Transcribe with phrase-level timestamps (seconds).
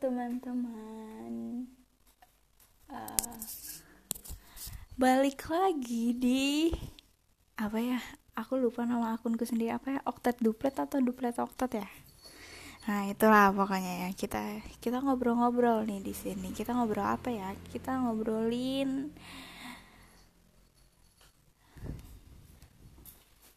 [0.00, 1.32] teman-teman.
[2.88, 3.36] Uh,
[4.98, 6.74] Balik lagi di
[7.54, 8.02] Apa ya
[8.34, 11.88] Aku lupa nama akunku sendiri Apa ya Oktet duplet atau duplet oktet ya?
[12.88, 14.40] Nah itulah pokoknya ya kita
[14.80, 16.48] kita ngobrol-ngobrol nih di sini.
[16.56, 17.52] Kita ngobrol apa ya?
[17.68, 19.12] Kita ngobrolin